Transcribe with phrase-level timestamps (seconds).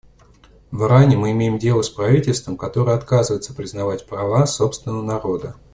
[0.71, 5.55] В Иране мы имеем дело с правительством, которое отказывается признавать права собственного народа.